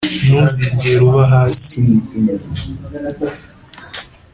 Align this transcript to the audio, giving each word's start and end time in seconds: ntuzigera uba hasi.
ntuzigera 0.25 1.01
uba 1.09 1.23
hasi. 1.33 1.77